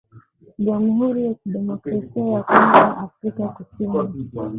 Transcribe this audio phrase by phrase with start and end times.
[0.59, 4.27] Jamuhuri ya Kidemokrasia ya Kongo na Afrika kusini